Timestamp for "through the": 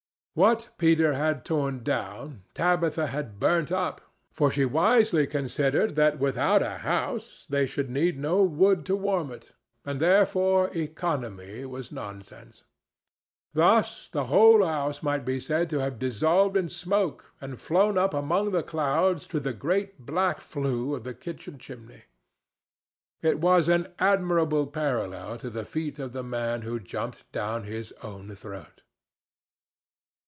19.27-19.51